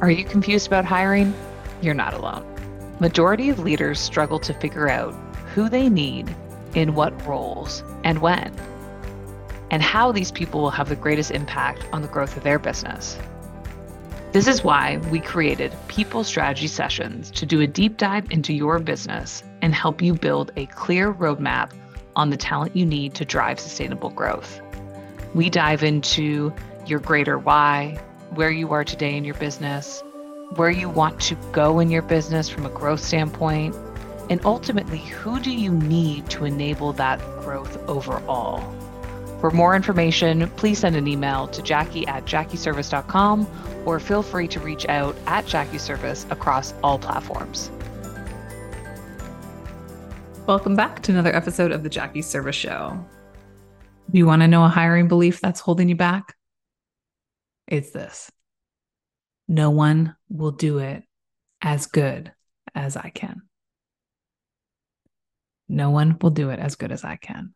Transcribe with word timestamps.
Are 0.00 0.10
you 0.10 0.24
confused 0.24 0.66
about 0.66 0.86
hiring? 0.86 1.34
You're 1.82 1.92
not 1.92 2.14
alone. 2.14 2.46
Majority 3.00 3.50
of 3.50 3.58
leaders 3.58 4.00
struggle 4.00 4.38
to 4.38 4.54
figure 4.54 4.88
out 4.88 5.12
who 5.54 5.68
they 5.68 5.90
need, 5.90 6.34
in 6.74 6.94
what 6.94 7.26
roles, 7.26 7.84
and 8.02 8.20
when, 8.20 8.54
and 9.70 9.82
how 9.82 10.10
these 10.10 10.32
people 10.32 10.62
will 10.62 10.70
have 10.70 10.88
the 10.88 10.96
greatest 10.96 11.30
impact 11.32 11.84
on 11.92 12.00
the 12.00 12.08
growth 12.08 12.34
of 12.36 12.44
their 12.44 12.58
business. 12.58 13.18
This 14.32 14.46
is 14.46 14.64
why 14.64 14.96
we 15.10 15.20
created 15.20 15.76
People 15.88 16.24
Strategy 16.24 16.68
Sessions 16.68 17.30
to 17.32 17.44
do 17.44 17.60
a 17.60 17.66
deep 17.66 17.98
dive 17.98 18.30
into 18.30 18.54
your 18.54 18.78
business 18.78 19.42
and 19.60 19.74
help 19.74 20.00
you 20.00 20.14
build 20.14 20.50
a 20.56 20.64
clear 20.66 21.12
roadmap 21.12 21.72
on 22.16 22.30
the 22.30 22.38
talent 22.38 22.74
you 22.74 22.86
need 22.86 23.14
to 23.16 23.26
drive 23.26 23.60
sustainable 23.60 24.10
growth. 24.10 24.62
We 25.34 25.50
dive 25.50 25.82
into 25.82 26.54
your 26.86 27.00
greater 27.00 27.38
why, 27.38 28.00
where 28.34 28.50
you 28.50 28.72
are 28.72 28.84
today 28.84 29.16
in 29.16 29.24
your 29.24 29.34
business, 29.34 30.02
where 30.56 30.70
you 30.70 30.88
want 30.88 31.20
to 31.20 31.34
go 31.52 31.80
in 31.80 31.90
your 31.90 32.02
business 32.02 32.48
from 32.48 32.66
a 32.66 32.70
growth 32.70 33.00
standpoint, 33.00 33.74
and 34.28 34.40
ultimately, 34.44 34.98
who 34.98 35.40
do 35.40 35.50
you 35.50 35.72
need 35.72 36.30
to 36.30 36.44
enable 36.44 36.92
that 36.92 37.18
growth 37.40 37.76
overall? 37.88 38.62
For 39.40 39.50
more 39.50 39.74
information, 39.74 40.48
please 40.50 40.78
send 40.78 40.94
an 40.94 41.08
email 41.08 41.48
to 41.48 41.62
jackie 41.62 42.06
at 42.06 42.26
jackieserviss.com 42.26 43.48
or 43.86 43.98
feel 43.98 44.22
free 44.22 44.46
to 44.48 44.60
reach 44.60 44.86
out 44.86 45.16
at 45.26 45.46
JackieServiss 45.46 46.30
across 46.30 46.74
all 46.82 46.98
platforms. 46.98 47.70
Welcome 50.46 50.76
back 50.76 51.02
to 51.02 51.12
another 51.12 51.34
episode 51.34 51.72
of 51.72 51.82
the 51.82 51.88
Jackie 51.88 52.22
Serviss 52.22 52.54
Show. 52.54 53.02
Do 54.10 54.18
you 54.18 54.26
want 54.26 54.42
to 54.42 54.48
know 54.48 54.64
a 54.64 54.68
hiring 54.68 55.08
belief 55.08 55.40
that's 55.40 55.60
holding 55.60 55.88
you 55.88 55.94
back? 55.94 56.36
It's 57.70 57.92
this 57.92 58.30
no 59.48 59.70
one 59.70 60.14
will 60.28 60.52
do 60.52 60.78
it 60.78 61.02
as 61.62 61.86
good 61.86 62.32
as 62.74 62.96
I 62.96 63.10
can. 63.10 63.42
No 65.68 65.90
one 65.90 66.16
will 66.20 66.30
do 66.30 66.50
it 66.50 66.58
as 66.58 66.76
good 66.76 66.92
as 66.92 67.04
I 67.04 67.16
can. 67.16 67.54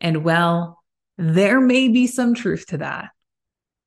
And 0.00 0.24
well, 0.24 0.82
there 1.18 1.60
may 1.60 1.88
be 1.88 2.06
some 2.06 2.34
truth 2.34 2.66
to 2.68 2.78
that. 2.78 3.10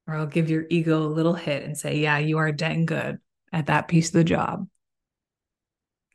Or 0.07 0.15
I'll 0.15 0.25
give 0.25 0.49
your 0.49 0.65
ego 0.69 1.03
a 1.03 1.07
little 1.07 1.35
hit 1.35 1.63
and 1.63 1.77
say, 1.77 1.99
yeah, 1.99 2.17
you 2.17 2.39
are 2.39 2.51
dang 2.51 2.87
good 2.87 3.19
at 3.53 3.67
that 3.67 3.87
piece 3.87 4.07
of 4.07 4.13
the 4.13 4.23
job. 4.23 4.67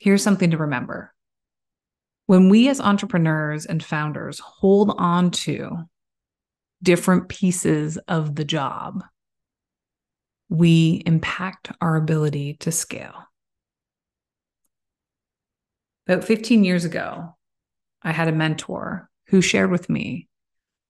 Here's 0.00 0.22
something 0.22 0.50
to 0.50 0.58
remember. 0.58 1.14
When 2.26 2.48
we 2.48 2.68
as 2.68 2.80
entrepreneurs 2.80 3.66
and 3.66 3.84
founders 3.84 4.40
hold 4.40 4.94
on 4.98 5.30
to 5.30 5.70
different 6.82 7.28
pieces 7.28 7.98
of 8.08 8.34
the 8.34 8.44
job, 8.44 9.04
we 10.54 11.02
impact 11.04 11.72
our 11.80 11.96
ability 11.96 12.54
to 12.60 12.70
scale. 12.70 13.24
About 16.06 16.22
15 16.22 16.62
years 16.62 16.84
ago, 16.84 17.36
I 18.02 18.12
had 18.12 18.28
a 18.28 18.32
mentor 18.32 19.10
who 19.28 19.40
shared 19.40 19.72
with 19.72 19.90
me 19.90 20.28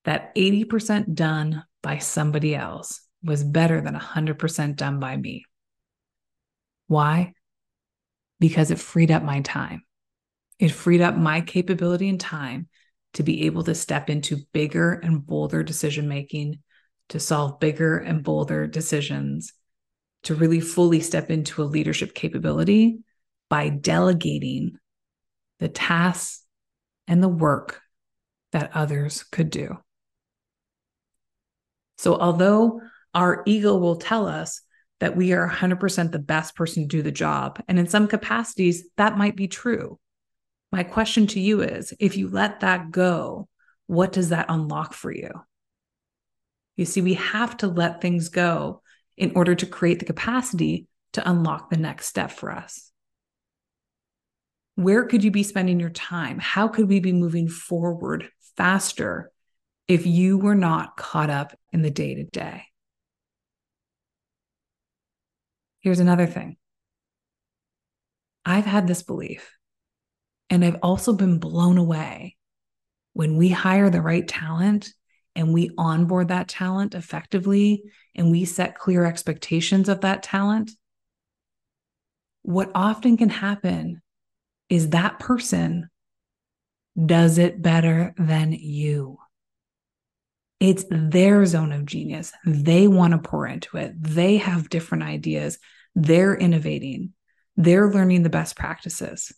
that 0.05 0.35
80% 0.35 1.15
done 1.15 1.65
by 1.83 1.99
somebody 1.99 2.55
else 2.55 3.01
was 3.23 3.43
better 3.43 3.81
than 3.81 3.95
100% 3.95 4.77
done 4.77 5.01
by 5.01 5.17
me. 5.17 5.47
Why? 6.89 7.33
Because 8.41 8.71
it 8.71 8.79
freed 8.79 9.11
up 9.11 9.23
my 9.23 9.41
time. 9.41 9.83
It 10.59 10.73
freed 10.73 11.01
up 11.01 11.17
my 11.17 11.41
capability 11.41 12.11
and 12.11 12.21
time 12.21 12.69
to 13.15 13.23
be 13.23 13.47
able 13.47 13.63
to 13.63 13.75
step 13.75 14.11
into 14.11 14.45
bigger 14.53 14.93
and 14.93 15.25
bolder 15.25 15.63
decision 15.63 16.07
making 16.07 16.59
to 17.11 17.21
solve 17.21 17.61
bigger 17.61 17.99
and 17.99 18.23
bolder 18.23 18.67
decisions, 18.67 19.53
to 20.25 20.35
really 20.35 20.61
fully 20.61 21.01
step 21.01 21.31
into 21.31 21.63
a 21.63 21.65
leadership 21.65 22.15
capability 22.15 22.99
by 23.51 23.69
delegating 23.69 24.79
the 25.59 25.69
tasks 25.69 26.45
and 27.07 27.23
the 27.23 27.29
work 27.29 27.81
that 28.53 28.71
others 28.75 29.25
could 29.25 29.51
do. 29.51 29.79
So, 31.99 32.17
although 32.17 32.81
our 33.15 33.43
ego 33.47 33.77
will 33.77 33.97
tell 33.97 34.27
us 34.27 34.61
that 35.01 35.17
we 35.17 35.33
are 35.33 35.49
100% 35.49 36.13
the 36.13 36.19
best 36.19 36.57
person 36.57 36.85
to 36.85 36.89
do 36.89 37.03
the 37.03 37.13
job, 37.13 37.63
and 37.69 37.79
in 37.79 37.87
some 37.87 38.09
capacities, 38.09 38.85
that 38.97 39.19
might 39.19 39.37
be 39.37 39.49
true. 39.49 39.99
My 40.73 40.83
question 40.83 41.27
to 41.29 41.41
you 41.41 41.61
is 41.61 41.93
if 42.01 42.17
you 42.17 42.29
let 42.29 42.61
that 42.61 42.91
go, 42.91 43.49
what 43.87 44.13
does 44.13 44.31
that 44.31 44.47
unlock 44.49 44.95
for 44.95 45.13
you? 45.13 45.31
You 46.77 46.85
see, 46.85 47.01
we 47.01 47.15
have 47.15 47.57
to 47.59 47.69
let 47.69 48.01
things 48.01 48.29
go 48.29 48.83
in 49.17 49.33
order 49.37 49.55
to 49.55 49.67
create 49.67 50.01
the 50.01 50.05
capacity 50.05 50.89
to 51.13 51.29
unlock 51.29 51.71
the 51.71 51.77
next 51.77 52.07
step 52.07 52.33
for 52.33 52.51
us. 52.51 52.91
Where 54.75 55.07
could 55.07 55.23
you 55.23 55.31
be 55.31 55.45
spending 55.45 55.79
your 55.79 55.91
time? 55.91 56.39
How 56.41 56.67
could 56.67 56.89
we 56.89 56.99
be 56.99 57.13
moving 57.13 57.49
forward 57.49 58.29
faster 58.57 59.31
if 59.87 60.05
you 60.05 60.37
were 60.39 60.57
not 60.57 60.97
caught 60.97 61.31
up 61.31 61.57
in 61.73 61.83
the 61.83 61.91
day 61.91 62.17
to 62.17 62.25
day? 62.25 62.65
Here's 65.81 66.01
another 66.01 66.27
thing 66.27 66.57
I've 68.45 68.67
had 68.67 68.89
this 68.89 69.03
belief, 69.03 69.53
and 70.51 70.65
I've 70.65 70.79
also 70.83 71.13
been 71.13 71.39
blown 71.39 71.79
away 71.79 72.37
when 73.13 73.37
we 73.37 73.51
hire 73.51 73.91
the 73.91 74.03
right 74.03 74.27
talent 74.27 74.93
and 75.37 75.53
we 75.53 75.71
onboard 75.77 76.29
that 76.29 76.49
talent 76.49 76.95
effectively 76.95 77.83
and 78.15 78.31
we 78.31 78.45
set 78.45 78.79
clear 78.79 79.05
expectations 79.05 79.89
of 79.89 80.03
that 80.03 80.23
talent, 80.23 80.71
what 82.43 82.71
often 82.75 83.17
can 83.17 83.31
happen 83.31 84.03
is 84.69 84.91
that 84.91 85.19
person 85.19 85.89
does 87.05 87.39
it 87.39 87.61
better 87.61 88.15
than 88.17 88.53
you. 88.53 89.19
It's 90.61 90.85
their 90.91 91.45
zone 91.47 91.73
of 91.73 91.85
genius. 91.85 92.33
They 92.45 92.87
want 92.87 93.13
to 93.13 93.19
pour 93.19 93.47
into 93.47 93.77
it. 93.77 94.01
They 94.01 94.37
have 94.37 94.71
different 94.71 95.05
ideas. 95.05 95.59
They're 95.95 96.35
innovating. 96.35 97.13
They're 97.57 97.91
learning 97.91 98.23
the 98.23 98.31
best 98.31 98.57
practices. 98.57 99.33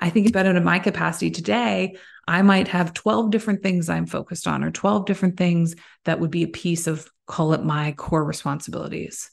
I 0.00 0.10
think 0.10 0.28
about 0.28 0.46
it 0.46 0.56
in 0.56 0.64
my 0.64 0.78
capacity 0.78 1.30
today. 1.30 1.96
I 2.26 2.42
might 2.42 2.68
have 2.68 2.94
12 2.94 3.30
different 3.30 3.62
things 3.62 3.88
I'm 3.88 4.06
focused 4.06 4.46
on, 4.46 4.64
or 4.64 4.70
12 4.70 5.04
different 5.04 5.36
things 5.36 5.74
that 6.04 6.20
would 6.20 6.30
be 6.30 6.44
a 6.44 6.48
piece 6.48 6.86
of, 6.86 7.08
call 7.26 7.52
it 7.52 7.64
my 7.64 7.92
core 7.92 8.24
responsibilities. 8.24 9.30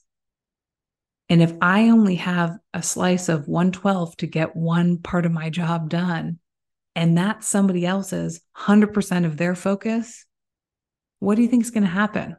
And 1.29 1.41
if 1.41 1.53
I 1.61 1.89
only 1.89 2.15
have 2.15 2.57
a 2.73 2.81
slice 2.81 3.29
of 3.29 3.47
112 3.47 4.17
to 4.17 4.27
get 4.27 4.55
one 4.55 4.97
part 4.97 5.25
of 5.25 5.31
my 5.31 5.49
job 5.49 5.89
done, 5.89 6.39
and 6.95 7.17
that's 7.17 7.47
somebody 7.47 7.85
else's 7.85 8.41
100% 8.57 9.25
of 9.25 9.37
their 9.37 9.55
focus, 9.55 10.25
what 11.19 11.35
do 11.35 11.41
you 11.41 11.47
think 11.47 11.63
is 11.63 11.71
going 11.71 11.83
to 11.83 11.89
happen? 11.89 12.37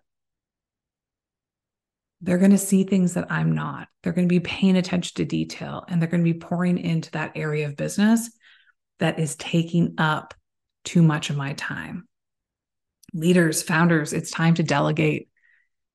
They're 2.21 2.39
going 2.39 2.51
to 2.51 2.59
see 2.59 2.85
things 2.85 3.15
that 3.15 3.31
I'm 3.31 3.53
not. 3.53 3.89
They're 4.03 4.13
going 4.13 4.29
to 4.29 4.33
be 4.33 4.41
paying 4.41 4.77
attention 4.77 5.13
to 5.17 5.25
detail 5.25 5.85
and 5.89 6.01
they're 6.01 6.09
going 6.09 6.25
to 6.25 6.33
be 6.33 6.39
pouring 6.39 6.79
into 6.79 7.11
that 7.13 7.33
area 7.37 7.67
of 7.67 7.77
business 7.77 8.31
that 8.99 9.19
is 9.19 9.37
taking 9.37 9.95
up 9.99 10.35
too 10.85 11.03
much 11.03 11.31
of 11.31 11.37
my 11.37 11.53
time. 11.53 12.09
Leaders, 13.15 13.63
founders, 13.63 14.13
it's 14.13 14.31
time 14.31 14.55
to 14.55 14.63
delegate. 14.63 15.29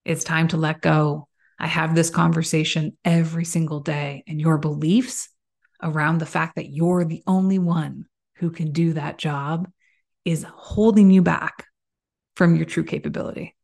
It's 0.06 0.24
time 0.24 0.48
to 0.50 0.58
let 0.58 0.82
go. 0.82 1.28
I 1.60 1.68
have 1.68 1.96
this 1.96 2.10
conversation 2.10 2.98
every 3.06 3.46
single 3.46 3.80
day, 3.80 4.24
and 4.28 4.42
your 4.42 4.58
beliefs 4.58 5.30
around 5.82 6.18
the 6.18 6.26
fact 6.26 6.56
that 6.56 6.70
you're 6.70 7.06
the 7.06 7.24
only 7.28 7.60
one 7.60 8.06
who 8.36 8.50
can 8.50 8.72
do 8.72 8.94
that 8.94 9.18
job 9.18 9.70
is 10.26 10.46
holding 10.50 11.12
you 11.12 11.22
back 11.22 11.66
from 12.36 12.56
your 12.56 12.66
true 12.66 12.84
capability. 12.84 13.56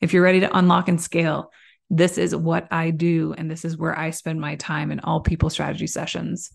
If 0.00 0.12
you're 0.12 0.22
ready 0.22 0.40
to 0.40 0.56
unlock 0.56 0.88
and 0.88 1.00
scale, 1.00 1.50
this 1.90 2.18
is 2.18 2.34
what 2.34 2.68
I 2.70 2.90
do. 2.90 3.34
And 3.36 3.50
this 3.50 3.64
is 3.64 3.76
where 3.76 3.98
I 3.98 4.10
spend 4.10 4.40
my 4.40 4.56
time 4.56 4.90
in 4.90 5.00
all 5.00 5.20
people 5.20 5.50
strategy 5.50 5.86
sessions. 5.86 6.50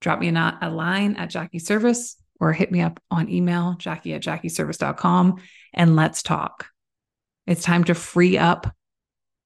Drop 0.00 0.18
me 0.18 0.28
a, 0.28 0.70
line 0.70 1.16
at 1.16 1.30
Jackie 1.30 1.58
Serviss 1.58 2.16
or 2.38 2.52
hit 2.52 2.70
me 2.70 2.82
up 2.82 3.00
on 3.10 3.30
email, 3.30 3.76
jackie 3.78 4.12
at 4.12 4.22
jackieserviss.com, 4.22 5.40
and 5.72 5.96
let's 5.96 6.22
talk. 6.22 6.66
It's 7.46 7.62
time 7.62 7.84
to 7.84 7.94
free 7.94 8.36
up 8.36 8.74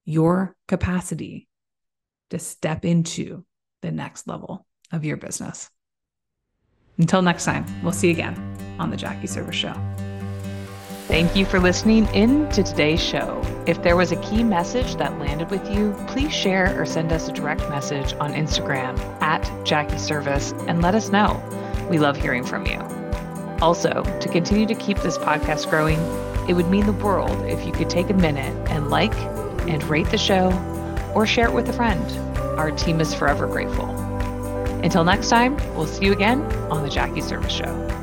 your 0.04 0.56
capacity 0.66 1.48
to 2.30 2.38
step 2.38 2.84
into 2.84 3.44
the 3.82 3.92
next 3.92 4.26
level 4.26 4.66
of 4.90 5.04
your 5.04 5.16
business. 5.16 5.70
Until 6.98 7.22
next 7.22 7.44
time, 7.44 7.64
we'll 7.82 7.92
see 7.92 8.08
you 8.08 8.14
again 8.14 8.76
on 8.78 8.90
the 8.90 8.96
Jackie 8.96 9.28
Serviss 9.28 9.52
Show. 9.52 10.09
Thank 11.10 11.34
you 11.34 11.44
for 11.44 11.58
listening 11.58 12.06
in 12.14 12.48
to 12.50 12.62
today's 12.62 13.02
show. 13.02 13.42
If 13.66 13.82
there 13.82 13.96
was 13.96 14.12
a 14.12 14.16
key 14.22 14.44
message 14.44 14.94
that 14.94 15.18
landed 15.18 15.50
with 15.50 15.68
you, 15.68 15.92
please 16.06 16.32
share 16.32 16.80
or 16.80 16.86
send 16.86 17.10
us 17.10 17.26
a 17.28 17.32
direct 17.32 17.68
message 17.68 18.12
on 18.20 18.32
Instagram 18.32 18.96
at 19.20 19.42
Jackie 19.66 19.96
Serviss 19.96 20.56
and 20.68 20.80
let 20.80 20.94
us 20.94 21.10
know. 21.10 21.42
We 21.90 21.98
love 21.98 22.16
hearing 22.16 22.44
from 22.44 22.64
you. 22.64 22.78
Also, 23.60 24.04
to 24.20 24.28
continue 24.28 24.66
to 24.66 24.74
keep 24.76 24.98
this 24.98 25.18
podcast 25.18 25.68
growing, 25.68 25.98
it 26.48 26.54
would 26.54 26.70
mean 26.70 26.86
the 26.86 26.92
world 26.92 27.44
if 27.44 27.66
you 27.66 27.72
could 27.72 27.90
take 27.90 28.08
a 28.08 28.14
minute 28.14 28.54
and 28.70 28.88
like 28.88 29.16
and 29.68 29.82
rate 29.90 30.08
the 30.10 30.16
show 30.16 30.52
or 31.12 31.26
share 31.26 31.48
it 31.48 31.52
with 31.52 31.68
a 31.68 31.72
friend. 31.72 32.08
Our 32.56 32.70
team 32.70 33.00
is 33.00 33.12
forever 33.12 33.48
grateful. 33.48 33.90
Until 34.84 35.02
next 35.02 35.28
time, 35.28 35.56
we'll 35.74 35.88
see 35.88 36.04
you 36.04 36.12
again 36.12 36.40
on 36.70 36.84
the 36.84 36.88
Jackie 36.88 37.20
Serviss 37.20 37.50
Show. 37.50 37.99